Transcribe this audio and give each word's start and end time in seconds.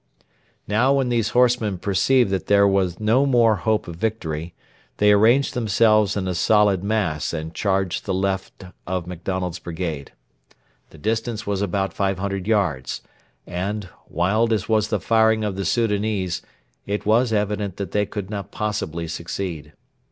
Now 0.67 0.93
when 0.93 1.09
these 1.09 1.29
horsemen 1.29 1.77
perceived 1.77 2.31
that 2.31 2.47
there 2.47 2.67
was 2.67 2.99
no 2.99 3.23
more 3.23 3.57
hope 3.57 3.87
of 3.87 3.97
victory, 3.97 4.55
they 4.97 5.11
arranged 5.11 5.53
themselves 5.53 6.17
in 6.17 6.27
a 6.27 6.33
solid 6.33 6.83
mass 6.83 7.33
and 7.33 7.53
charged 7.53 8.05
the 8.05 8.13
left 8.15 8.63
of 8.87 9.05
MacDonald's 9.05 9.59
brigade. 9.59 10.11
The 10.89 10.97
distance 10.97 11.45
was 11.45 11.61
about 11.61 11.93
500 11.93 12.47
yards, 12.47 13.03
and, 13.45 13.89
wild 14.09 14.51
as 14.51 14.67
was 14.67 14.87
the 14.87 14.99
firing 14.99 15.43
of 15.43 15.55
the 15.55 15.65
Soudanese, 15.65 16.41
it 16.87 17.05
was 17.05 17.31
evident 17.31 17.77
that 17.77 17.91
they 17.91 18.07
could 18.07 18.31
not 18.31 18.51
possibly 18.51 19.07
succeed. 19.07 19.73